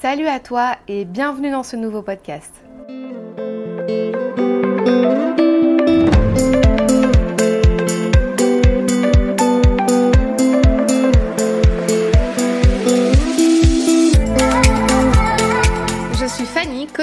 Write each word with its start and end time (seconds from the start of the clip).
Salut 0.00 0.28
à 0.28 0.38
toi 0.38 0.76
et 0.86 1.04
bienvenue 1.04 1.50
dans 1.50 1.64
ce 1.64 1.74
nouveau 1.74 2.02
podcast. 2.02 2.54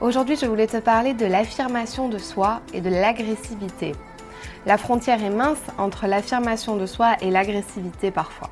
Aujourd'hui, 0.00 0.36
je 0.36 0.46
voulais 0.46 0.68
te 0.68 0.76
parler 0.76 1.12
de 1.12 1.26
l'affirmation 1.26 2.08
de 2.08 2.18
soi 2.18 2.60
et 2.72 2.80
de 2.80 2.88
l'agressivité. 2.88 3.96
La 4.64 4.78
frontière 4.78 5.24
est 5.24 5.28
mince 5.28 5.58
entre 5.76 6.06
l'affirmation 6.06 6.76
de 6.76 6.86
soi 6.86 7.16
et 7.20 7.32
l'agressivité 7.32 8.12
parfois. 8.12 8.48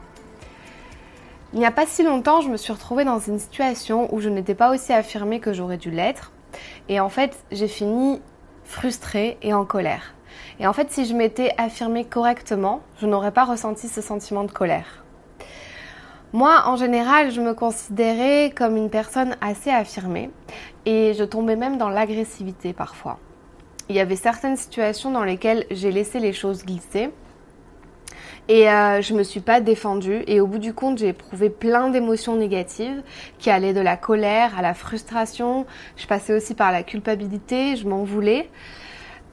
Il 1.52 1.60
n'y 1.60 1.66
a 1.66 1.70
pas 1.70 1.86
si 1.86 2.02
longtemps, 2.02 2.40
je 2.40 2.48
me 2.48 2.56
suis 2.56 2.72
retrouvée 2.72 3.04
dans 3.04 3.20
une 3.20 3.38
situation 3.38 4.12
où 4.12 4.20
je 4.20 4.28
n'étais 4.28 4.56
pas 4.56 4.74
aussi 4.74 4.92
affirmée 4.92 5.38
que 5.38 5.52
j'aurais 5.52 5.76
dû 5.76 5.92
l'être. 5.92 6.32
Et 6.88 6.98
en 6.98 7.08
fait, 7.08 7.38
j'ai 7.52 7.68
fini 7.68 8.20
frustrée 8.64 9.38
et 9.40 9.54
en 9.54 9.64
colère. 9.64 10.14
Et 10.58 10.66
en 10.66 10.72
fait, 10.72 10.90
si 10.90 11.04
je 11.04 11.14
m'étais 11.14 11.52
affirmée 11.58 12.04
correctement, 12.04 12.80
je 13.00 13.06
n'aurais 13.06 13.30
pas 13.30 13.44
ressenti 13.44 13.86
ce 13.86 14.00
sentiment 14.00 14.42
de 14.42 14.50
colère. 14.50 15.04
Moi, 16.32 16.64
en 16.66 16.74
général, 16.74 17.30
je 17.30 17.40
me 17.40 17.54
considérais 17.54 18.52
comme 18.54 18.76
une 18.76 18.90
personne 18.90 19.36
assez 19.40 19.70
affirmée 19.70 20.30
et 20.86 21.12
je 21.14 21.24
tombais 21.24 21.56
même 21.56 21.76
dans 21.76 21.90
l'agressivité 21.90 22.72
parfois. 22.72 23.18
Il 23.88 23.96
y 23.96 24.00
avait 24.00 24.16
certaines 24.16 24.56
situations 24.56 25.10
dans 25.10 25.24
lesquelles 25.24 25.66
j'ai 25.70 25.92
laissé 25.92 26.18
les 26.18 26.32
choses 26.32 26.64
glisser 26.64 27.10
et 28.48 28.70
euh, 28.70 29.02
je 29.02 29.12
me 29.12 29.24
suis 29.24 29.40
pas 29.40 29.60
défendue 29.60 30.22
et 30.28 30.40
au 30.40 30.46
bout 30.46 30.58
du 30.58 30.72
compte 30.72 30.98
j'ai 30.98 31.08
éprouvé 31.08 31.50
plein 31.50 31.90
d'émotions 31.90 32.36
négatives 32.36 33.02
qui 33.38 33.50
allaient 33.50 33.74
de 33.74 33.80
la 33.80 33.96
colère 33.96 34.56
à 34.58 34.62
la 34.62 34.72
frustration. 34.72 35.66
Je 35.96 36.06
passais 36.06 36.32
aussi 36.32 36.54
par 36.54 36.72
la 36.72 36.82
culpabilité, 36.82 37.76
je 37.76 37.88
m'en 37.88 38.04
voulais. 38.04 38.48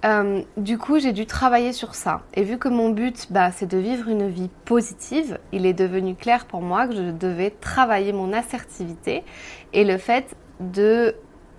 Euh, 0.06 0.42
du 0.58 0.78
coup, 0.78 1.00
j'ai 1.00 1.14
dû 1.14 1.26
travailler 1.26 1.72
sur 1.72 1.96
ça. 1.96 2.24
Et 2.34 2.44
vu 2.44 2.58
que 2.58 2.68
mon 2.68 2.90
but, 2.90 3.28
bah, 3.30 3.52
c'est 3.52 3.68
de 3.68 3.78
vivre 3.78 4.10
une 4.10 4.28
vie 4.28 4.50
positive, 4.66 5.40
il 5.54 5.66
est 5.66 5.74
devenu 5.74 6.16
clair 6.16 6.46
pour 6.46 6.62
moi 6.62 6.88
que 6.88 6.96
je 6.96 7.12
devais 7.12 7.52
travailler 7.52 8.12
mon 8.12 8.34
assertivité 8.34 9.24
et 9.72 9.86
le 9.86 9.98
fait 9.98 10.36
de 10.60 11.16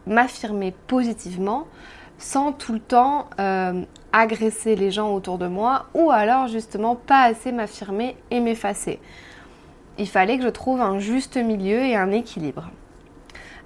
m'affirmer 0.06 0.74
positivement 0.86 1.66
sans 2.18 2.52
tout 2.52 2.72
le 2.72 2.80
temps 2.80 3.28
euh, 3.40 3.82
agresser 4.12 4.76
les 4.76 4.90
gens 4.90 5.12
autour 5.12 5.38
de 5.38 5.46
moi 5.46 5.86
ou 5.94 6.10
alors 6.10 6.46
justement 6.46 6.94
pas 6.94 7.22
assez 7.22 7.52
m'affirmer 7.52 8.16
et 8.30 8.40
m'effacer. 8.40 9.00
Il 9.98 10.08
fallait 10.08 10.38
que 10.38 10.44
je 10.44 10.48
trouve 10.48 10.80
un 10.80 10.98
juste 10.98 11.36
milieu 11.36 11.84
et 11.84 11.96
un 11.96 12.10
équilibre. 12.10 12.70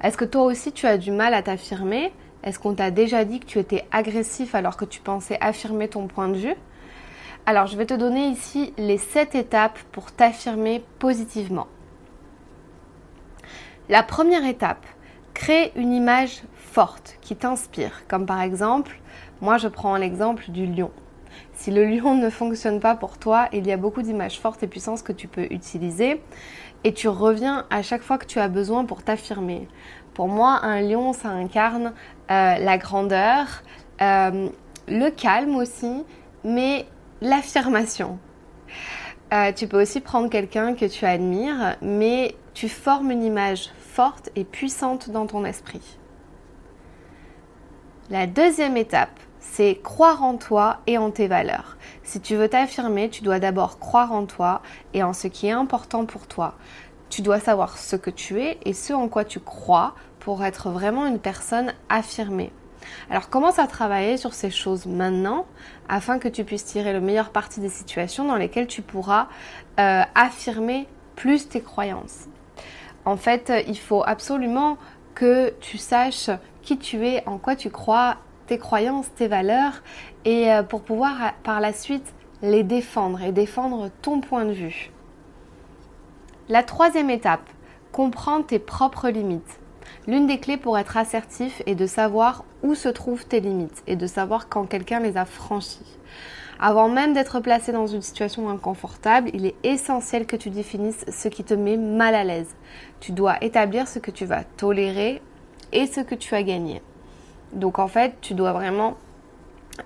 Est-ce 0.03 0.17
que 0.17 0.25
toi 0.25 0.43
aussi 0.43 0.73
tu 0.73 0.87
as 0.87 0.99
du 0.99 1.11
mal 1.11 1.35
à 1.35 1.43
t'affirmer? 1.43 2.13
Est-ce 2.43 2.59
qu'on 2.59 2.75
t'a 2.75 2.91
déjà 2.91 3.25
dit 3.25 3.41
que 3.41 3.47
tu 3.47 3.59
étais 3.59 3.85
agressif 3.91 4.55
alors 4.55 4.77
que 4.77 4.85
tu 4.85 5.01
pensais 5.01 5.39
affirmer 5.41 5.89
ton 5.89 6.07
point 6.07 6.29
de 6.29 6.37
vue? 6.37 6.55
Alors 7.47 7.67
je 7.67 7.77
vais 7.77 7.87
te 7.87 7.95
donner 7.95 8.29
ici 8.29 8.73
les 8.79 8.99
7 8.99 9.35
étapes 9.35 9.79
pour 9.91 10.13
t'affirmer 10.13 10.85
positivement. 10.99 11.67
La 13.89 14.03
première 14.03 14.45
étape, 14.45 14.85
crée 15.39 15.71
une 15.77 15.93
image 15.93 16.43
forte 16.57 17.17
qui 17.21 17.37
t'inspire, 17.37 18.03
comme 18.09 18.27
par 18.27 18.43
exemple, 18.43 18.99
moi 19.41 19.57
je 19.57 19.69
prends 19.69 19.97
l'exemple 19.97 20.51
du 20.51 20.67
lion. 20.67 20.91
Si 21.53 21.71
le 21.71 21.85
lion 21.85 22.17
ne 22.17 22.29
fonctionne 22.29 22.81
pas 22.81 22.97
pour 22.97 23.19
toi, 23.19 23.49
il 23.53 23.65
y 23.65 23.71
a 23.71 23.77
beaucoup 23.77 24.03
d'images 24.03 24.41
fortes 24.41 24.65
et 24.65 24.67
puissantes 24.67 25.05
que 25.05 25.13
tu 25.13 25.29
peux 25.29 25.47
utiliser 25.51 26.21
et 26.83 26.93
tu 26.93 27.07
reviens 27.07 27.67
à 27.71 27.83
chaque 27.83 28.03
fois 28.03 28.19
que 28.19 28.27
tu 28.27 28.41
as 28.41 28.49
besoin 28.49 28.85
pour 28.85 29.05
t'affirmer. 29.05 29.69
Pour 30.13 30.27
moi, 30.27 30.59
un 30.65 30.81
lion, 30.81 31.13
ça 31.13 31.29
incarne 31.29 31.93
euh, 32.33 32.55
la 32.59 32.77
grandeur, 32.77 33.63
euh, 34.03 34.49
le 34.89 35.11
calme 35.11 35.55
aussi, 35.55 36.03
mais 36.43 36.85
l'affirmation. 37.21 38.19
Euh, 39.33 39.53
tu 39.53 39.69
peux 39.69 39.81
aussi 39.81 40.01
prendre 40.01 40.29
quelqu'un 40.31 40.75
que 40.75 40.87
tu 40.87 41.05
admires, 41.05 41.77
mais 41.81 42.35
tu 42.55 42.69
formes 42.69 43.13
une 43.13 43.23
image 43.23 43.71
forte 43.99 44.31
et 44.37 44.45
puissante 44.45 45.11
dans 45.11 45.27
ton 45.27 45.45
esprit. 45.45 45.99
La 48.11 48.29
deuxième 48.29 48.77
étape, 48.77 49.19
c'est 49.41 49.81
croire 49.83 50.23
en 50.23 50.37
toi 50.37 50.79
et 50.87 50.99
en 50.99 51.11
tes 51.11 51.27
valeurs. 51.27 51.77
Si 52.05 52.21
tu 52.21 52.37
veux 52.37 52.49
t'affirmer, 52.49 53.11
tu 53.11 53.25
dois 53.25 53.41
d'abord 53.41 53.81
croire 53.81 54.13
en 54.13 54.25
toi 54.25 54.63
et 54.95 55.03
en 55.03 55.13
ce 55.13 55.27
qui 55.27 55.49
est 55.49 55.51
important 55.51 56.07
pour 56.07 56.29
toi. 56.29 56.55
Tu 57.11 57.23
dois 57.23 57.41
savoir 57.41 57.77
ce 57.77 57.97
que 57.97 58.11
tu 58.11 58.41
es 58.41 58.61
et 58.65 58.73
ce 58.73 58.93
en 58.93 59.09
quoi 59.09 59.25
tu 59.25 59.41
crois 59.41 59.97
pour 60.21 60.45
être 60.45 60.71
vraiment 60.71 61.05
une 61.05 61.19
personne 61.19 61.75
affirmée. 61.89 62.53
Alors 63.11 63.29
commence 63.31 63.59
à 63.59 63.67
travailler 63.67 64.17
sur 64.17 64.33
ces 64.33 64.53
choses 64.53 64.87
maintenant 64.87 65.45
afin 65.89 66.21
que 66.21 66.29
tu 66.29 66.45
puisses 66.45 66.67
tirer 66.67 66.93
le 66.93 67.01
meilleur 67.01 67.31
parti 67.31 67.59
des 67.59 67.69
situations 67.69 68.25
dans 68.25 68.37
lesquelles 68.37 68.69
tu 68.69 68.81
pourras 68.81 69.27
euh, 69.81 70.03
affirmer 70.15 70.87
plus 71.17 71.49
tes 71.49 71.63
croyances. 71.63 72.29
En 73.05 73.17
fait, 73.17 73.53
il 73.67 73.79
faut 73.79 74.03
absolument 74.05 74.77
que 75.15 75.53
tu 75.61 75.79
saches 75.79 76.31
qui 76.63 76.79
tu 76.79 77.07
es, 77.07 77.27
en 77.27 77.39
quoi 77.39 77.57
tu 77.57 77.71
crois 77.71 78.19
tes 78.47 78.59
croyances, 78.59 79.13
tes 79.15 79.29
valeurs, 79.29 79.83
et 80.25 80.53
euh, 80.53 80.63
pour 80.63 80.83
pouvoir 80.83 81.23
euh, 81.23 81.29
par 81.45 81.61
la 81.61 81.73
suite 81.73 82.15
les 82.43 82.63
défendre 82.63 83.23
et 83.23 83.33
défendre 83.33 83.91
ton 84.03 84.21
point 84.21 84.45
de 84.45 84.53
vue. 84.53 84.91
La 86.49 86.63
troisième 86.63 87.11
étape, 87.11 87.49
comprendre 87.93 88.47
tes 88.47 88.59
propres 88.59 89.09
limites. 89.09 89.61
L'une 90.07 90.27
des 90.27 90.39
clés 90.39 90.57
pour 90.57 90.79
être 90.79 90.97
assertif 90.97 91.63
est 91.67 91.75
de 91.75 91.87
savoir 91.87 92.45
où 92.63 92.75
se 92.75 92.89
trouvent 92.89 93.27
tes 93.27 93.41
limites 93.41 93.83
et 93.87 93.97
de 93.97 94.07
savoir 94.07 94.49
quand 94.49 94.65
quelqu'un 94.65 95.01
les 95.01 95.17
a 95.17 95.25
franchies. 95.25 95.99
Avant 96.61 96.89
même 96.89 97.13
d'être 97.13 97.39
placé 97.41 97.71
dans 97.71 97.87
une 97.87 98.03
situation 98.03 98.49
inconfortable, 98.49 99.31
il 99.33 99.47
est 99.47 99.55
essentiel 99.63 100.27
que 100.27 100.35
tu 100.35 100.51
définisses 100.51 101.05
ce 101.09 101.29
qui 101.29 101.45
te 101.45 101.55
met 101.55 101.77
mal 101.77 102.17
à 102.17 102.25
l'aise. 102.25 102.55
Tu 102.99 103.13
dois 103.13 103.37
établir 103.43 103.87
ce 103.87 104.01
que 104.01 104.11
tu 104.11 104.25
vas 104.25 104.43
tolérer 104.43 105.23
et 105.73 105.87
ce 105.87 106.01
que 106.01 106.17
tu 106.17 106.35
as 106.35 106.43
gagné. 106.43 106.83
Donc 107.53 107.79
en 107.79 107.87
fait, 107.87 108.15
tu 108.21 108.35
dois 108.35 108.53
vraiment 108.53 108.97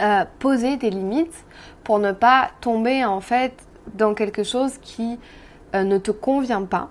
euh, 0.00 0.24
poser 0.38 0.78
des 0.78 0.88
limites 0.88 1.44
pour 1.84 1.98
ne 1.98 2.12
pas 2.12 2.50
tomber 2.62 3.04
en 3.04 3.20
fait 3.20 3.52
dans 3.94 4.14
quelque 4.14 4.42
chose 4.42 4.78
qui 4.78 5.18
euh, 5.74 5.84
ne 5.84 5.98
te 5.98 6.10
convient 6.10 6.64
pas. 6.64 6.88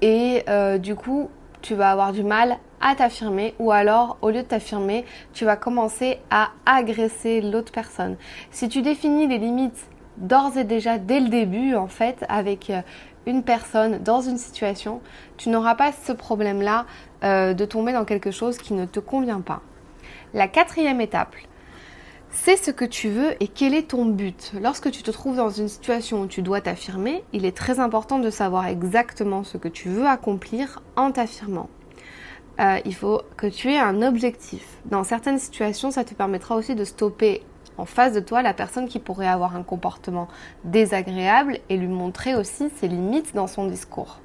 Et 0.00 0.44
euh, 0.48 0.78
du 0.78 0.94
coup, 0.94 1.28
tu 1.62 1.74
vas 1.74 1.90
avoir 1.90 2.12
du 2.12 2.22
mal 2.22 2.58
à 2.80 2.94
t'affirmer 2.94 3.54
ou 3.58 3.72
alors 3.72 4.18
au 4.22 4.30
lieu 4.30 4.42
de 4.42 4.48
t'affirmer, 4.48 5.04
tu 5.32 5.44
vas 5.44 5.56
commencer 5.56 6.18
à 6.30 6.50
agresser 6.66 7.40
l'autre 7.40 7.72
personne. 7.72 8.16
Si 8.50 8.68
tu 8.68 8.82
définis 8.82 9.26
les 9.26 9.38
limites 9.38 9.86
d'ores 10.16 10.56
et 10.56 10.64
déjà 10.64 10.98
dès 10.98 11.20
le 11.20 11.28
début 11.28 11.74
en 11.74 11.88
fait 11.88 12.24
avec 12.28 12.72
une 13.26 13.42
personne 13.42 13.98
dans 13.98 14.20
une 14.20 14.38
situation, 14.38 15.00
tu 15.36 15.48
n'auras 15.48 15.74
pas 15.74 15.92
ce 15.92 16.12
problème-là 16.12 16.86
de 17.22 17.64
tomber 17.64 17.92
dans 17.92 18.04
quelque 18.04 18.30
chose 18.30 18.58
qui 18.58 18.74
ne 18.74 18.86
te 18.86 19.00
convient 19.00 19.40
pas. 19.40 19.60
La 20.34 20.46
quatrième 20.48 21.00
étape, 21.00 21.34
c'est 22.30 22.56
ce 22.56 22.70
que 22.70 22.84
tu 22.84 23.08
veux 23.08 23.42
et 23.42 23.48
quel 23.48 23.74
est 23.74 23.90
ton 23.90 24.04
but. 24.04 24.52
Lorsque 24.60 24.90
tu 24.90 25.02
te 25.02 25.10
trouves 25.10 25.36
dans 25.36 25.50
une 25.50 25.68
situation 25.68 26.22
où 26.22 26.26
tu 26.26 26.42
dois 26.42 26.60
t'affirmer, 26.60 27.24
il 27.32 27.44
est 27.44 27.56
très 27.56 27.80
important 27.80 28.18
de 28.18 28.30
savoir 28.30 28.66
exactement 28.66 29.44
ce 29.44 29.56
que 29.56 29.68
tu 29.68 29.88
veux 29.88 30.06
accomplir 30.06 30.82
en 30.96 31.10
t'affirmant. 31.10 31.68
Euh, 32.60 32.78
il 32.84 32.94
faut 32.94 33.22
que 33.36 33.46
tu 33.46 33.70
aies 33.70 33.78
un 33.78 34.02
objectif. 34.02 34.66
Dans 34.84 35.04
certaines 35.04 35.38
situations, 35.38 35.90
ça 35.90 36.04
te 36.04 36.14
permettra 36.14 36.56
aussi 36.56 36.74
de 36.74 36.84
stopper 36.84 37.42
en 37.76 37.84
face 37.84 38.12
de 38.12 38.20
toi 38.20 38.42
la 38.42 38.52
personne 38.52 38.88
qui 38.88 38.98
pourrait 38.98 39.28
avoir 39.28 39.54
un 39.54 39.62
comportement 39.62 40.28
désagréable 40.64 41.60
et 41.68 41.76
lui 41.76 41.86
montrer 41.86 42.34
aussi 42.34 42.70
ses 42.76 42.88
limites 42.88 43.34
dans 43.34 43.46
son 43.46 43.66
discours. 43.66 44.20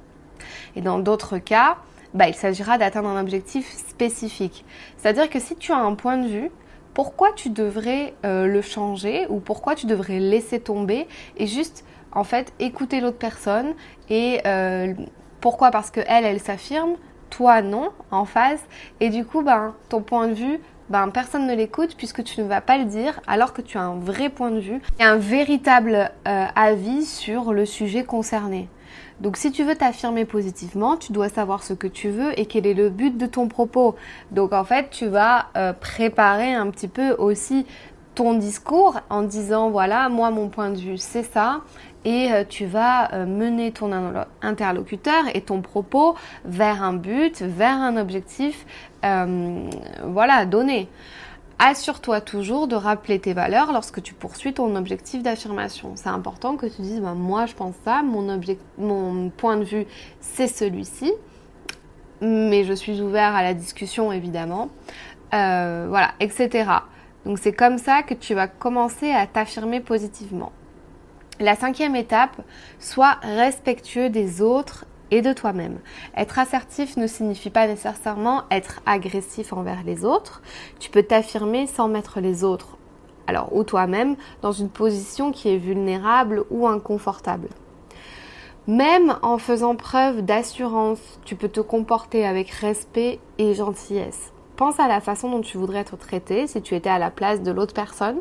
Et 0.74 0.80
dans 0.80 0.98
d'autres 0.98 1.38
cas, 1.38 1.78
bah, 2.12 2.28
il 2.28 2.34
s'agira 2.34 2.76
d'atteindre 2.76 3.08
un 3.08 3.20
objectif 3.20 3.70
spécifique. 3.70 4.64
C'est-à-dire 4.96 5.30
que 5.30 5.38
si 5.38 5.56
tu 5.56 5.72
as 5.72 5.78
un 5.78 5.94
point 5.94 6.18
de 6.18 6.26
vue, 6.26 6.50
pourquoi 6.94 7.32
tu 7.32 7.50
devrais 7.50 8.14
euh, 8.24 8.46
le 8.46 8.62
changer 8.62 9.26
ou 9.28 9.40
pourquoi 9.40 9.74
tu 9.74 9.86
devrais 9.86 10.20
laisser 10.20 10.60
tomber 10.60 11.06
et 11.36 11.46
juste 11.46 11.84
en 12.12 12.24
fait 12.24 12.52
écouter 12.60 13.00
l'autre 13.00 13.18
personne 13.18 13.74
et 14.08 14.40
euh, 14.46 14.94
pourquoi? 15.40 15.70
Parce 15.70 15.90
que 15.90 16.00
elle 16.06 16.24
elle 16.24 16.40
s'affirme 16.40 16.94
toi 17.30 17.60
non 17.60 17.90
en 18.10 18.24
face 18.24 18.62
et 19.00 19.10
du 19.10 19.24
coup 19.24 19.42
ben 19.42 19.74
ton 19.88 20.00
point 20.00 20.28
de 20.28 20.34
vue 20.34 20.60
ben, 20.90 21.08
personne 21.08 21.46
ne 21.46 21.54
l'écoute 21.54 21.96
puisque 21.96 22.22
tu 22.22 22.40
ne 22.40 22.46
vas 22.46 22.60
pas 22.60 22.78
le 22.78 22.84
dire 22.84 23.20
alors 23.26 23.52
que 23.52 23.62
tu 23.62 23.78
as 23.78 23.82
un 23.82 23.96
vrai 23.96 24.28
point 24.28 24.50
de 24.50 24.60
vue 24.60 24.82
et 25.00 25.02
un 25.02 25.16
véritable 25.16 26.10
euh, 26.28 26.46
avis 26.54 27.06
sur 27.06 27.52
le 27.52 27.64
sujet 27.64 28.04
concerné. 28.04 28.68
Donc 29.20 29.36
si 29.36 29.52
tu 29.52 29.64
veux 29.64 29.74
t'affirmer 29.74 30.24
positivement, 30.24 30.96
tu 30.96 31.12
dois 31.12 31.28
savoir 31.28 31.62
ce 31.62 31.72
que 31.72 31.86
tu 31.86 32.10
veux 32.10 32.38
et 32.38 32.46
quel 32.46 32.66
est 32.66 32.74
le 32.74 32.90
but 32.90 33.16
de 33.16 33.26
ton 33.26 33.48
propos. 33.48 33.94
Donc 34.32 34.52
en 34.52 34.64
fait, 34.64 34.90
tu 34.90 35.06
vas 35.06 35.46
euh, 35.56 35.72
préparer 35.72 36.52
un 36.52 36.70
petit 36.70 36.88
peu 36.88 37.12
aussi 37.12 37.66
ton 38.14 38.34
discours 38.34 39.00
en 39.10 39.22
disant 39.22 39.70
voilà, 39.70 40.08
moi 40.08 40.30
mon 40.30 40.48
point 40.48 40.70
de 40.70 40.78
vue 40.78 40.98
c'est 40.98 41.24
ça 41.24 41.62
et 42.04 42.32
euh, 42.32 42.44
tu 42.48 42.64
vas 42.64 43.12
euh, 43.12 43.26
mener 43.26 43.72
ton 43.72 43.90
interlocuteur 44.42 45.24
et 45.34 45.40
ton 45.40 45.62
propos 45.62 46.14
vers 46.44 46.82
un 46.82 46.92
but, 46.92 47.42
vers 47.42 47.76
un 47.76 47.96
objectif, 47.96 48.66
voilà, 49.02 50.46
donné. 50.46 50.88
Assure-toi 51.58 52.20
toujours 52.20 52.66
de 52.66 52.74
rappeler 52.74 53.20
tes 53.20 53.32
valeurs 53.32 53.72
lorsque 53.72 54.02
tu 54.02 54.12
poursuis 54.12 54.52
ton 54.52 54.74
objectif 54.76 55.22
d'affirmation. 55.22 55.92
C'est 55.94 56.08
important 56.08 56.56
que 56.56 56.66
tu 56.66 56.82
dises 56.82 57.00
bah, 57.00 57.14
moi 57.14 57.46
je 57.46 57.54
pense 57.54 57.74
ça, 57.84 58.02
mon, 58.02 58.40
mon 58.78 59.30
point 59.30 59.56
de 59.56 59.64
vue 59.64 59.86
c'est 60.20 60.48
celui-ci, 60.48 61.12
mais 62.20 62.64
je 62.64 62.72
suis 62.72 63.00
ouvert 63.00 63.34
à 63.34 63.42
la 63.42 63.54
discussion 63.54 64.12
évidemment, 64.12 64.68
voilà, 65.30 66.12
etc. 66.20 66.70
Donc 67.24 67.38
c'est 67.38 67.52
comme 67.52 67.78
ça 67.78 68.02
que 68.02 68.14
tu 68.14 68.34
vas 68.34 68.48
commencer 68.48 69.10
à 69.10 69.26
t'affirmer 69.26 69.80
positivement. 69.80 70.52
La 71.40 71.56
cinquième 71.56 71.96
étape, 71.96 72.40
sois 72.78 73.16
respectueux 73.22 74.08
des 74.08 74.40
autres 74.40 74.86
et 75.10 75.22
de 75.22 75.32
toi-même. 75.32 75.78
Être 76.16 76.38
assertif 76.38 76.96
ne 76.96 77.06
signifie 77.06 77.50
pas 77.50 77.66
nécessairement 77.66 78.42
être 78.50 78.80
agressif 78.86 79.52
envers 79.52 79.82
les 79.84 80.04
autres. 80.04 80.42
Tu 80.78 80.90
peux 80.90 81.02
t'affirmer 81.02 81.66
sans 81.66 81.88
mettre 81.88 82.20
les 82.20 82.44
autres, 82.44 82.76
alors 83.26 83.54
ou 83.54 83.64
toi-même, 83.64 84.16
dans 84.42 84.52
une 84.52 84.70
position 84.70 85.32
qui 85.32 85.48
est 85.48 85.58
vulnérable 85.58 86.44
ou 86.50 86.66
inconfortable. 86.66 87.48
Même 88.66 89.18
en 89.20 89.36
faisant 89.36 89.76
preuve 89.76 90.22
d'assurance, 90.22 91.00
tu 91.24 91.36
peux 91.36 91.50
te 91.50 91.60
comporter 91.60 92.26
avec 92.26 92.48
respect 92.50 93.20
et 93.36 93.52
gentillesse. 93.52 94.32
Pense 94.56 94.78
à 94.78 94.88
la 94.88 95.00
façon 95.00 95.30
dont 95.30 95.40
tu 95.40 95.58
voudrais 95.58 95.80
être 95.80 95.98
traité 95.98 96.46
si 96.46 96.62
tu 96.62 96.74
étais 96.74 96.88
à 96.88 96.98
la 96.98 97.10
place 97.10 97.42
de 97.42 97.50
l'autre 97.50 97.74
personne. 97.74 98.20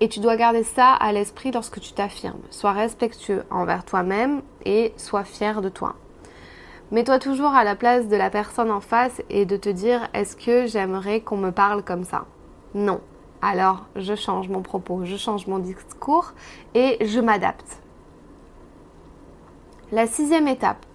Et 0.00 0.08
tu 0.08 0.20
dois 0.20 0.36
garder 0.36 0.62
ça 0.62 0.92
à 0.92 1.12
l'esprit 1.12 1.50
lorsque 1.50 1.80
tu 1.80 1.92
t'affirmes. 1.92 2.40
Sois 2.50 2.72
respectueux 2.72 3.44
envers 3.50 3.84
toi-même 3.84 4.42
et 4.64 4.94
sois 4.96 5.24
fier 5.24 5.60
de 5.60 5.68
toi. 5.68 5.96
Mets-toi 6.92 7.18
toujours 7.18 7.52
à 7.52 7.64
la 7.64 7.74
place 7.74 8.06
de 8.06 8.14
la 8.14 8.30
personne 8.30 8.70
en 8.70 8.80
face 8.80 9.20
et 9.28 9.44
de 9.44 9.56
te 9.56 9.68
dire 9.68 10.08
est-ce 10.14 10.36
que 10.36 10.66
j'aimerais 10.66 11.20
qu'on 11.20 11.36
me 11.36 11.50
parle 11.50 11.82
comme 11.82 12.04
ça? 12.04 12.26
Non. 12.74 13.00
Alors 13.42 13.86
je 13.96 14.14
change 14.14 14.48
mon 14.48 14.62
propos, 14.62 15.04
je 15.04 15.16
change 15.16 15.48
mon 15.48 15.58
discours 15.58 16.32
et 16.74 17.04
je 17.04 17.18
m'adapte. 17.18 17.82
La 19.90 20.06
sixième 20.06 20.46
étape, 20.46 20.86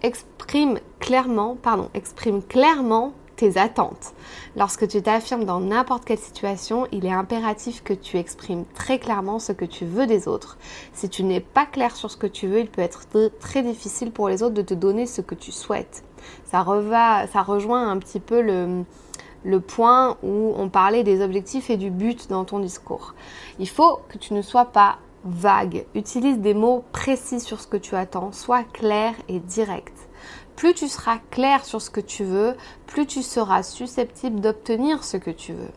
exprime 0.00 0.78
clairement, 0.98 1.56
pardon, 1.56 1.90
exprime 1.92 2.42
clairement 2.42 3.12
tes 3.38 3.56
attentes. 3.56 4.12
Lorsque 4.56 4.86
tu 4.88 5.00
t'affirmes 5.00 5.44
dans 5.44 5.60
n'importe 5.60 6.04
quelle 6.04 6.18
situation, 6.18 6.86
il 6.92 7.06
est 7.06 7.12
impératif 7.12 7.82
que 7.82 7.94
tu 7.94 8.18
exprimes 8.18 8.64
très 8.74 8.98
clairement 8.98 9.38
ce 9.38 9.52
que 9.52 9.64
tu 9.64 9.86
veux 9.86 10.06
des 10.06 10.28
autres. 10.28 10.58
Si 10.92 11.08
tu 11.08 11.22
n'es 11.22 11.40
pas 11.40 11.64
clair 11.64 11.96
sur 11.96 12.10
ce 12.10 12.16
que 12.16 12.26
tu 12.26 12.48
veux, 12.48 12.60
il 12.60 12.68
peut 12.68 12.82
être 12.82 13.04
très 13.38 13.62
difficile 13.62 14.10
pour 14.10 14.28
les 14.28 14.42
autres 14.42 14.54
de 14.54 14.62
te 14.62 14.74
donner 14.74 15.06
ce 15.06 15.20
que 15.20 15.34
tu 15.34 15.52
souhaites. 15.52 16.04
Ça, 16.44 16.66
ça 17.32 17.42
rejoint 17.42 17.88
un 17.88 17.98
petit 17.98 18.20
peu 18.20 18.42
le, 18.42 18.84
le 19.44 19.60
point 19.60 20.16
où 20.24 20.52
on 20.56 20.68
parlait 20.68 21.04
des 21.04 21.22
objectifs 21.22 21.70
et 21.70 21.76
du 21.76 21.90
but 21.90 22.28
dans 22.28 22.44
ton 22.44 22.58
discours. 22.58 23.14
Il 23.60 23.68
faut 23.68 24.00
que 24.08 24.18
tu 24.18 24.34
ne 24.34 24.42
sois 24.42 24.66
pas 24.66 24.98
vague. 25.24 25.86
Utilise 25.94 26.38
des 26.38 26.54
mots 26.54 26.84
précis 26.92 27.40
sur 27.40 27.60
ce 27.60 27.68
que 27.68 27.76
tu 27.76 27.94
attends. 27.94 28.32
Sois 28.32 28.64
clair 28.64 29.14
et 29.28 29.38
direct 29.38 30.07
plus 30.58 30.74
tu 30.74 30.88
seras 30.88 31.18
clair 31.30 31.64
sur 31.64 31.80
ce 31.80 31.88
que 31.88 32.00
tu 32.00 32.24
veux, 32.24 32.56
plus 32.88 33.06
tu 33.06 33.22
seras 33.22 33.62
susceptible 33.62 34.40
d'obtenir 34.40 35.04
ce 35.04 35.16
que 35.16 35.30
tu 35.30 35.52
veux. 35.52 35.70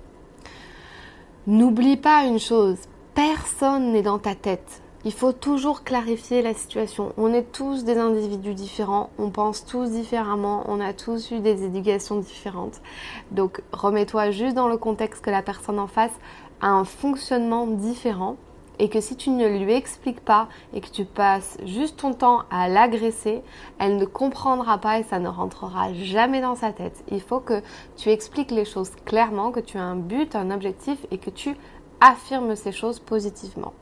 N'oublie 1.46 1.98
pas 1.98 2.24
une 2.24 2.40
chose, 2.40 2.80
personne 3.14 3.92
n'est 3.92 4.02
dans 4.02 4.18
ta 4.18 4.34
tête. 4.34 4.82
Il 5.06 5.14
faut 5.14 5.34
toujours 5.34 5.84
clarifier 5.84 6.42
la 6.42 6.56
situation. 6.56 7.14
On 7.18 7.32
est 7.32 7.52
tous 7.52 7.84
des 7.84 7.96
individus 7.96 8.56
différents, 8.56 9.12
on 9.20 9.30
pense 9.30 9.66
tous 9.68 9.92
différemment, 9.92 10.64
on 10.68 10.80
a 10.82 10.94
tous 10.94 11.30
eu 11.30 11.42
des 11.42 11.64
éducations 11.64 12.18
différentes. 12.18 12.82
Donc 13.30 13.62
remets-toi 13.72 14.32
juste 14.32 14.56
dans 14.56 14.68
le 14.68 14.78
contexte 14.78 15.24
que 15.24 15.30
la 15.30 15.44
personne 15.44 15.78
en 15.78 15.88
face 15.88 16.14
a 16.60 16.70
un 16.70 16.86
fonctionnement 16.86 17.68
différent 17.68 18.36
et 18.82 18.90
que 18.90 19.00
si 19.00 19.16
tu 19.16 19.30
ne 19.30 19.48
lui 19.48 19.74
expliques 19.74 20.26
pas 20.26 20.50
et 20.74 20.82
que 20.82 20.90
tu 20.90 21.06
passes 21.06 21.58
juste 21.66 21.98
ton 21.98 22.14
temps 22.14 22.42
à 22.50 22.68
l'agresser, 22.68 23.44
elle 23.78 23.96
ne 23.98 24.06
comprendra 24.06 24.80
pas 24.80 24.98
et 24.98 25.04
ça 25.04 25.20
ne 25.20 25.30
rentrera 25.30 25.94
jamais 25.94 26.42
dans 26.42 26.56
sa 26.56 26.74
tête. 26.74 27.04
Il 27.12 27.22
faut 27.22 27.40
que 27.40 27.62
tu 27.96 28.10
expliques 28.10 28.50
les 28.50 28.66
choses 28.66 28.90
clairement, 29.06 29.52
que 29.52 29.60
tu 29.60 29.78
as 29.78 29.84
un 29.84 29.96
but, 29.96 30.36
un 30.36 30.50
objectif 30.50 30.98
et 31.12 31.20
que 31.20 31.30
tu 31.30 31.56
affirmes 32.00 32.56
ces 32.56 32.72
choses 32.72 32.98
positivement. 33.00 33.74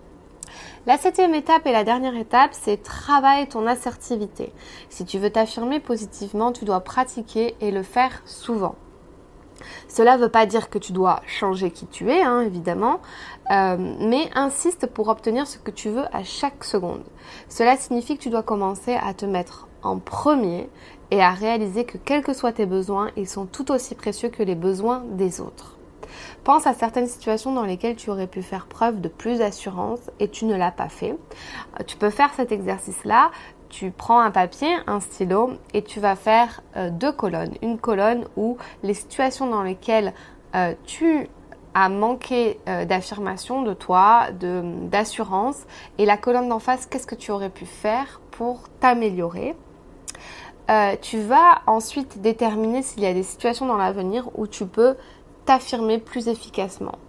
La 0.86 0.98
septième 0.98 1.34
étape 1.34 1.66
et 1.66 1.72
la 1.72 1.86
dernière 1.86 2.18
étape, 2.18 2.52
c'est 2.52 2.84
travailler 2.84 3.48
ton 3.48 3.68
assertivité. 3.68 4.52
Si 4.90 5.06
tu 5.06 5.18
veux 5.18 5.30
t'affirmer 5.30 5.80
positivement, 5.80 6.52
tu 6.52 6.66
dois 6.66 6.82
pratiquer 6.82 7.56
et 7.62 7.72
le 7.72 7.84
faire 7.84 8.22
souvent. 8.26 8.76
Cela 9.88 10.18
ne 10.18 10.22
veut 10.24 10.30
pas 10.30 10.46
dire 10.46 10.70
que 10.70 10.78
tu 10.78 10.92
dois 10.92 11.22
changer 11.28 11.72
qui 11.72 11.86
tu 11.88 12.10
es, 12.12 12.22
hein, 12.22 12.42
évidemment, 12.42 13.00
euh, 13.52 13.78
mais 14.00 14.30
insiste 14.36 14.88
pour 14.88 15.08
obtenir 15.10 15.48
ce 15.48 15.58
que 15.58 15.72
tu 15.72 15.90
veux 15.90 16.06
à 16.14 16.24
chaque 16.24 16.64
seconde. 16.64 17.04
Cela 17.48 17.78
signifie 17.78 18.18
que 18.18 18.24
tu 18.24 18.30
dois 18.30 18.44
commencer 18.44 18.96
à 18.96 19.14
te 19.14 19.26
mettre 19.26 19.68
en 19.82 20.00
premier 20.00 20.70
et 21.12 21.22
à 21.22 21.32
réaliser 21.32 21.86
que 21.86 21.98
quels 21.98 22.24
que 22.24 22.34
soient 22.34 22.52
tes 22.52 22.66
besoins, 22.66 23.12
ils 23.18 23.28
sont 23.28 23.46
tout 23.46 23.72
aussi 23.72 23.96
précieux 23.96 24.30
que 24.30 24.44
les 24.44 24.56
besoins 24.56 25.04
des 25.12 25.42
autres. 25.42 25.76
Pense 26.44 26.68
à 26.68 26.74
certaines 26.74 27.08
situations 27.08 27.54
dans 27.54 27.64
lesquelles 27.64 27.96
tu 27.96 28.10
aurais 28.10 28.28
pu 28.28 28.42
faire 28.42 28.66
preuve 28.66 29.02
de 29.02 29.10
plus 29.10 29.40
d'assurance 29.40 30.00
et 30.20 30.30
tu 30.30 30.46
ne 30.46 30.56
l'as 30.56 30.72
pas 30.72 30.90
fait. 30.90 31.16
Tu 31.86 31.98
peux 31.98 32.10
faire 32.10 32.34
cet 32.36 32.52
exercice-là 32.52 33.32
tu 33.70 33.92
prends 33.92 34.20
un 34.20 34.32
papier, 34.32 34.76
un 34.88 35.00
stylo 35.00 35.52
et 35.74 35.84
tu 35.84 36.00
vas 36.00 36.16
faire 36.16 36.62
euh, 36.76 36.90
deux 36.90 37.12
colonnes. 37.12 37.54
Une 37.62 37.78
colonne 37.78 38.26
où 38.36 38.58
les 38.84 38.94
situations 38.94 39.48
dans 39.48 39.64
lesquelles 39.64 40.14
euh, 40.56 40.74
tu 40.86 41.28
as 41.76 41.90
manqué 41.90 42.60
euh, 42.68 42.86
d'affirmation 42.86 43.62
de 43.62 43.74
toi, 43.74 44.28
d'assurance, 44.32 45.66
et 46.00 46.06
la 46.06 46.18
colonne 46.18 46.50
d'en 46.50 46.60
face, 46.60 46.88
qu'est-ce 46.88 47.06
que 47.06 47.16
tu 47.16 47.32
aurais 47.32 47.52
pu 47.52 47.66
faire 47.66 48.20
pour 48.32 48.64
t'améliorer? 48.80 49.56
tu 51.02 51.20
vas 51.20 51.64
ensuite 51.66 52.22
déterminer 52.22 52.84
s'il 52.84 53.02
y 53.02 53.08
a 53.08 53.14
des 53.14 53.24
situations 53.24 53.66
dans 53.66 53.78
l'avenir 53.78 54.30
où 54.38 54.46
tu 54.46 54.68
peux 54.68 54.98
t'affirmer 55.46 55.98
plus 55.98 56.28
efficacement. 56.28 57.00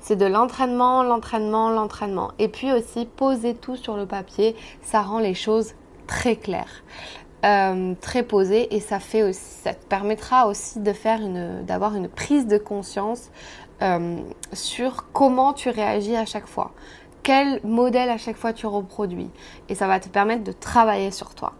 C'est 0.00 0.16
de 0.16 0.24
l'entraînement, 0.24 1.02
l'entraînement, 1.02 1.68
l'entraînement. 1.68 2.30
Et 2.38 2.48
puis 2.48 2.72
aussi, 2.72 3.04
poser 3.04 3.54
tout 3.54 3.76
sur 3.76 3.98
le 3.98 4.06
papier, 4.06 4.56
ça 4.80 5.02
rend 5.02 5.18
les 5.18 5.34
choses 5.34 5.74
très 6.10 6.34
clair, 6.34 6.66
euh, 7.46 7.94
très 8.00 8.24
posé 8.24 8.74
et 8.74 8.80
ça 8.80 8.98
fait 8.98 9.32
ça 9.32 9.72
te 9.74 9.86
permettra 9.86 10.48
aussi 10.48 10.80
d'avoir 10.80 11.94
une 11.94 12.08
prise 12.08 12.48
de 12.48 12.58
conscience 12.58 13.30
euh, 13.80 14.16
sur 14.52 15.06
comment 15.12 15.52
tu 15.52 15.70
réagis 15.70 16.16
à 16.16 16.26
chaque 16.26 16.48
fois, 16.48 16.72
quel 17.22 17.60
modèle 17.62 18.10
à 18.10 18.18
chaque 18.18 18.36
fois 18.36 18.52
tu 18.52 18.66
reproduis 18.66 19.30
et 19.68 19.76
ça 19.76 19.86
va 19.86 20.00
te 20.00 20.08
permettre 20.08 20.42
de 20.42 20.50
travailler 20.50 21.12
sur 21.12 21.32
toi. 21.36 21.52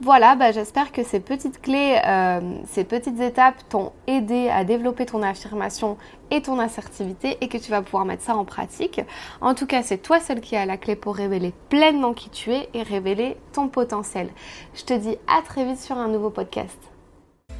Voilà, 0.00 0.34
bah, 0.34 0.52
j'espère 0.52 0.92
que 0.92 1.02
ces 1.02 1.20
petites 1.20 1.60
clés, 1.60 2.00
euh, 2.06 2.40
ces 2.66 2.84
petites 2.84 3.20
étapes 3.20 3.62
t'ont 3.68 3.92
aidé 4.06 4.48
à 4.48 4.64
développer 4.64 5.06
ton 5.06 5.22
affirmation 5.22 5.96
et 6.30 6.42
ton 6.42 6.58
assertivité 6.58 7.38
et 7.40 7.48
que 7.48 7.58
tu 7.58 7.70
vas 7.70 7.82
pouvoir 7.82 8.04
mettre 8.04 8.22
ça 8.22 8.36
en 8.36 8.44
pratique. 8.44 9.00
En 9.40 9.54
tout 9.54 9.66
cas, 9.66 9.82
c'est 9.82 9.98
toi 9.98 10.20
seul 10.20 10.40
qui 10.40 10.56
a 10.56 10.66
la 10.66 10.76
clé 10.76 10.96
pour 10.96 11.16
révéler 11.16 11.52
pleinement 11.68 12.14
qui 12.14 12.30
tu 12.30 12.52
es 12.52 12.68
et 12.74 12.82
révéler 12.82 13.36
ton 13.52 13.68
potentiel. 13.68 14.28
Je 14.74 14.84
te 14.84 14.94
dis 14.94 15.16
à 15.26 15.42
très 15.42 15.64
vite 15.64 15.80
sur 15.80 15.96
un 15.96 16.08
nouveau 16.08 16.30
podcast. 16.30 16.78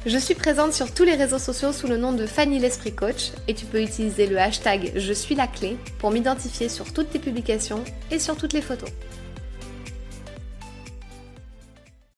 Je 0.05 0.17
suis 0.17 0.35
présente 0.35 0.73
sur 0.73 0.93
tous 0.93 1.03
les 1.03 1.15
réseaux 1.15 1.39
sociaux 1.39 1.73
sous 1.73 1.87
le 1.87 1.97
nom 1.97 2.13
de 2.13 2.25
Fanny 2.25 2.59
l'Esprit 2.59 2.93
Coach 2.93 3.31
et 3.47 3.53
tu 3.53 3.65
peux 3.65 3.81
utiliser 3.81 4.27
le 4.27 4.37
hashtag 4.37 4.93
Je 4.95 5.11
suis 5.11 5.35
la 5.35 5.47
clé 5.47 5.75
pour 5.99 6.11
m'identifier 6.11 6.69
sur 6.69 6.93
toutes 6.93 7.09
tes 7.09 7.19
publications 7.19 7.83
et 8.09 8.19
sur 8.19 8.37
toutes 8.37 8.53
les 8.53 8.61
photos. 8.61 8.89